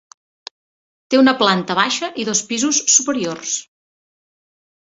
[1.13, 3.55] Té una planta baixa i dos pisos superiors.